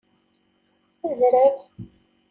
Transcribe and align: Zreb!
Zreb! 1.17 1.55